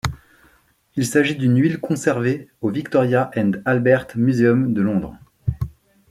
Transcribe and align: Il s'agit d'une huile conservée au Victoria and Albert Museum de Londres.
Il 0.95 1.05
s'agit 1.05 1.35
d'une 1.35 1.59
huile 1.61 1.79
conservée 1.79 2.49
au 2.61 2.71
Victoria 2.71 3.29
and 3.37 3.51
Albert 3.65 4.07
Museum 4.15 4.73
de 4.73 4.81
Londres. 4.81 5.15